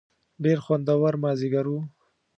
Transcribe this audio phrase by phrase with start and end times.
[0.43, 1.73] ډېر خوندور مازیګر و.